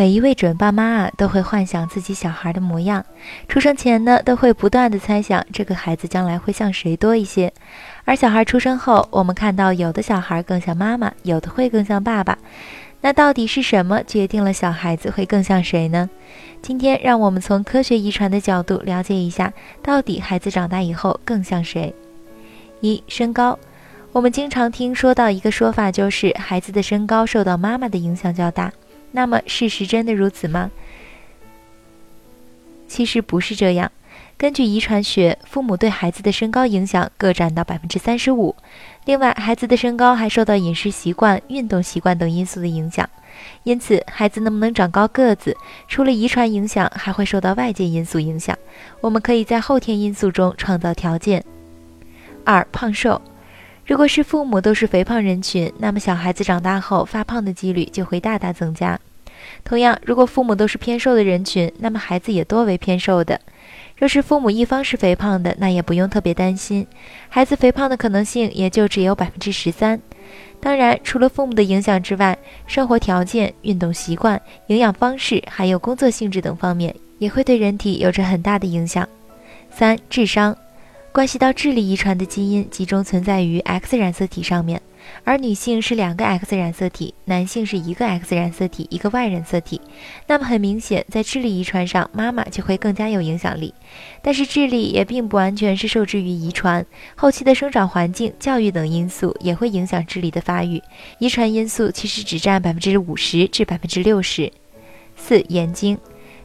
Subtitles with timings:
[0.00, 3.04] 每一位准爸妈啊，都会幻想自己小孩的模样，
[3.48, 7.52] 出生前呢，都会不断的猜想这个孩子将来会像谁多一些。
[8.06, 12.38] 而小孩出生后，我们看到有的小孩更像妈妈，有的会更像爸爸。
[13.02, 16.08] 那到底是什么决定了小孩子会更像谁呢？
[16.62, 21.94] 今天让我们从科学遗传的角度了解一下，到底孩子长大以后更像谁？
[22.80, 23.58] 一、身高。
[24.12, 28.72] 我们经常听说到一个说法，就是孩子的身高受到妈妈的影响较大。
[29.12, 30.70] 那么，事实真的如此吗？
[32.88, 33.90] 其实不是这样。
[34.36, 38.56] 根据遗传学，父母对孩子的身高影响各占到百分之三十五。
[39.04, 43.08] 另外，孩子的身高还受到饮食习惯、运动习惯等因素的影响。
[43.64, 45.56] 因此，孩子能不能长高个子，
[45.88, 48.56] 除了遗传影响，还会受到外界因素影响。
[49.00, 51.44] 我们可以在后天因素中创造条件。
[52.44, 53.20] 二、胖瘦。
[53.90, 58.96] 如果是父母都是肥胖人群，那么小孩子长大后发胖的几率就会大大增加。
[59.64, 63.40] 同样，如果父母都是偏瘦的人群，那么孩子也多为偏瘦的。
[63.98, 66.86] 若是父母一方是肥胖的，那也不用特别担心，
[67.28, 70.00] 孩子肥胖的可能性也就只有百分之十三。
[70.60, 79.08] 当然，除了父母的影响之外，生活条件、运动习惯、营养方式，还有工作性质等方面，也会对人体有着很大的影响。
[79.68, 80.56] 三、智商。
[81.12, 84.80] 关系到智力遗传的基因集中存在于 X 染色体上面，
[85.24, 89.80] 而女性是两个 X 染色体，男性是一个 X 染色体，一个 Y 染色体。
[90.28, 93.74] 那么很明显，在智力遗传上，妈妈就会更加有影响力。
[94.22, 96.86] 但是智力也并不完全是受制于遗传，
[97.16, 100.80] 后期的生长环境、教育等因素也会影响智力的发育。
[101.18, 104.52] 遗传因素其实只占百分之五十至百分之六十。
[105.16, 105.98] 四、眼睛，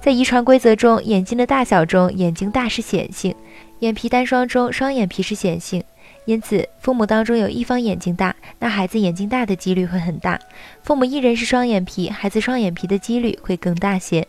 [0.00, 3.34] 在遗传规则中，眼睛的大小中，眼睛大是显性。
[3.80, 5.82] 眼皮单双中，双眼皮是显性，
[6.24, 10.40] 因此父母当中有一方眼睛大，那孩子眼睛大的几率会很大。
[10.82, 14.26] 父母一人是双眼皮，孩子双眼皮的几率会更大些。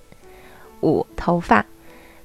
[0.82, 1.66] 五、头发，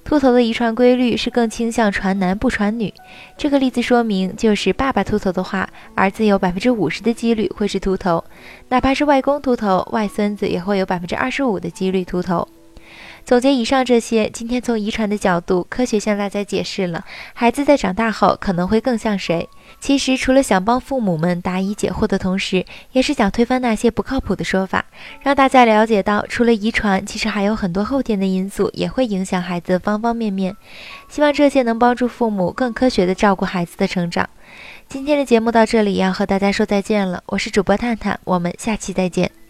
[0.03, 2.93] 秃头的遗传规律是更倾向传男不传女。
[3.37, 8.25] 这个例子说明，就是爸爸秃头的话，儿子有百分之五十的几率会是秃头；
[8.69, 12.47] 哪怕是外公秃头，外孙子也会有百分之二十五的几率秃头。
[13.27, 17.05] 总结以上这些，今天从遗传的角度，科学向大家解释了
[17.35, 19.49] 孩子在长大后可能会更像谁。
[19.81, 24.85] 其实，除了想帮父母们答疑解惑的同时，也是想推翻那些不靠谱的说法，
[25.23, 30.57] 让大家了解到，除了遗传，其实还有很多后天的因素也会影响孩子的方方面面。
[31.09, 34.31] 希望这些能帮助父母更科学地照顾孩子的成长。
[34.89, 37.25] 今天的节目到这里，要和大家说再见了。
[37.27, 39.46] 我是主播探探，我们下期再见。